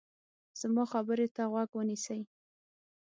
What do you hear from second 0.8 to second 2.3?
خبرې ته غوږ ونیسئ.